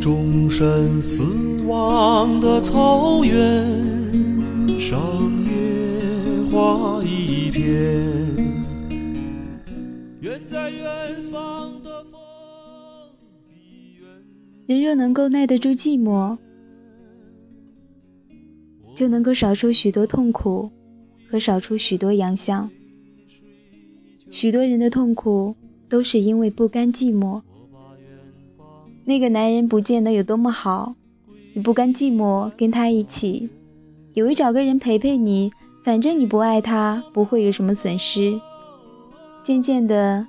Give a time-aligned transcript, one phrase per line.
[0.00, 3.36] 终身死亡的草原
[4.80, 4.98] 上，
[5.44, 7.62] 野花一片。
[10.20, 12.18] 远在远方的风
[14.66, 16.38] 人若能够耐得住寂寞，
[18.94, 20.70] 就能够少受许多痛苦
[21.30, 22.70] 和少出许多洋相。
[24.30, 25.54] 许多人的痛苦
[25.88, 27.42] 都是因为不甘寂寞。
[29.10, 30.94] 那个男人不见得有多么好，
[31.54, 33.50] 你不甘寂寞跟他一起，
[34.14, 35.50] 以为找个人陪陪你，
[35.82, 38.40] 反正你不爱他，不会有什么损失。
[39.42, 40.28] 渐渐的，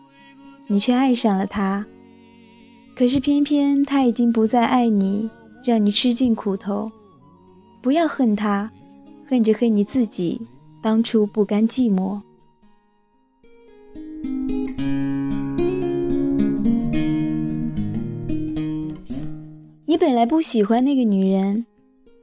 [0.65, 1.85] 你却爱上了他，
[2.95, 5.29] 可是偏偏他已经不再爱你，
[5.63, 6.91] 让你吃尽苦头。
[7.83, 8.71] 不要恨他，
[9.27, 10.41] 恨着恨你自己，
[10.81, 12.19] 当初不甘寂寞。
[20.01, 21.67] 本来不喜欢那个女人，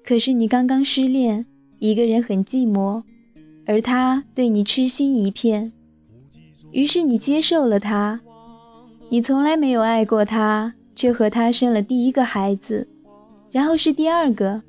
[0.04, 1.46] 可是你刚刚失恋，
[1.78, 3.04] 一个人很寂寞，
[3.66, 5.72] 而她对你痴心一片，
[6.72, 8.20] 于是你接受了她。
[9.10, 12.88] 你从来没有爱过她，却和她生了第一个孩子，
[13.52, 14.62] 然后是第二个，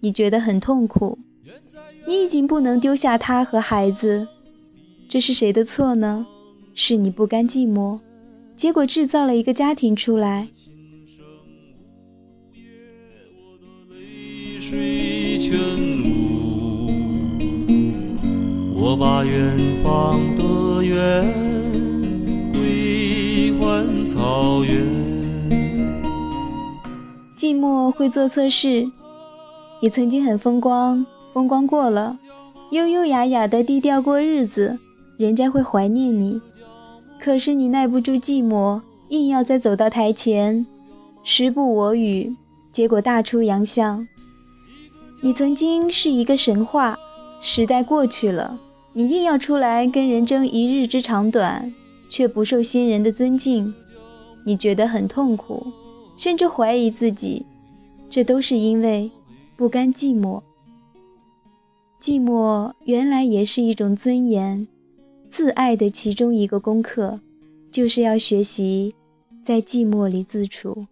[0.00, 1.18] 你觉得很痛苦。
[2.06, 4.28] 你已经不能丢下她和孩子，
[5.08, 6.26] 这是谁的错呢？
[6.74, 8.00] 是你不甘寂寞，
[8.54, 10.48] 结果制造了一个家庭出来。
[18.96, 21.24] 把远方的远
[22.52, 24.82] 归还草原。
[27.36, 28.90] 寂寞会做错事，
[29.80, 32.18] 你曾经很风光，风光过了，
[32.70, 34.78] 优优雅雅的低调过日子，
[35.18, 36.40] 人家会怀念你。
[37.20, 40.66] 可是你耐不住寂寞，硬要再走到台前，
[41.22, 42.34] 时不我与，
[42.72, 44.06] 结果大出洋相。
[45.22, 46.98] 你曾经是一个神话，
[47.40, 48.58] 时代过去了，
[48.96, 51.74] 你硬要出来跟人争一日之长短，
[52.08, 53.74] 却不受新人的尊敬，
[54.46, 55.66] 你觉得很痛苦，
[56.16, 57.44] 甚至怀疑自己，
[58.08, 59.10] 这都是因为
[59.56, 60.40] 不甘寂寞。
[62.00, 64.68] 寂寞原来也是一种尊严，
[65.28, 67.18] 自爱的其中一个功课，
[67.72, 68.94] 就是要学习
[69.42, 70.86] 在寂寞里自处。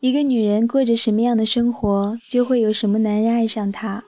[0.00, 4.02] 一个女人过着什么样的生活，就会有什么男人爱上她。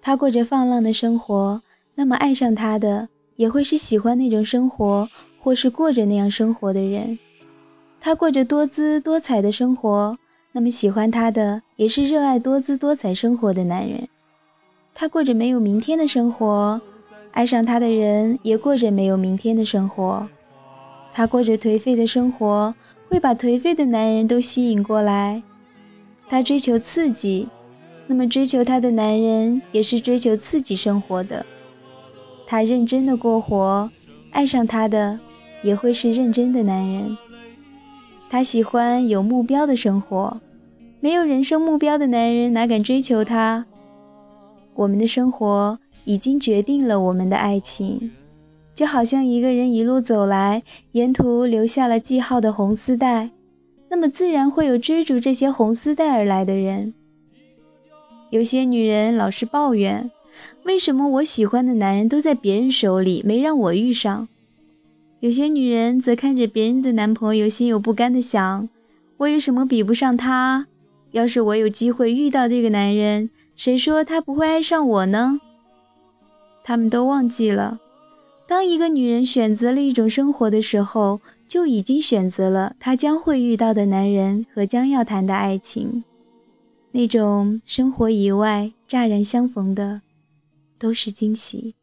[0.00, 1.60] 她过着放浪的生活，
[1.94, 5.06] 那么爱上她的也会是喜欢那种生活，
[5.38, 7.18] 或是过着那样生活的人。
[8.00, 10.16] 她过着多姿多彩的生活，
[10.52, 14.08] 那么喜欢她的也是热爱多姿多彩生活的男人。
[14.94, 16.80] 她过着没有明天的生活，
[17.32, 20.26] 爱上她的人也过着没有明天的生活。
[21.12, 22.74] 她过着颓废的生活。
[23.14, 25.40] 会把颓废的男人都吸引过来。
[26.28, 27.46] 他追求刺激，
[28.08, 31.46] 那么追求他的男人也是追求刺激生活的。
[32.44, 33.88] 他认真的过活，
[34.32, 35.20] 爱上他的
[35.62, 37.16] 也会是认真的男人。
[38.28, 40.40] 他喜欢有目标的生活，
[40.98, 43.64] 没有人生目标的男人哪敢追求他？
[44.74, 48.10] 我们的生活已经决定了我们的爱情。
[48.74, 50.62] 就好像一个人一路走来，
[50.92, 53.30] 沿途留下了记号的红丝带，
[53.88, 56.92] 那么自然会有追逐这些红丝带而来的人。
[58.30, 60.10] 有些女人老是抱怨，
[60.64, 64.26] 为什么我喜欢的男人都在别人手里，没让我遇上？
[65.20, 68.68] 有些女人则看着别人的男朋友，心有不甘的想：
[69.18, 70.66] 我有什么比不上他？
[71.12, 75.40] 要是我有机会遇到这个男人，谁说他不会爱上我呢？
[76.64, 77.78] 他们都忘记了。
[78.46, 86.04] 当一个女人选择了一种生活的时候，就已经选择了她将会遇到的男人和将要谈的爱情。
[86.92, 90.02] 那种生活以外乍然相逢的，
[90.78, 91.74] 都是惊喜。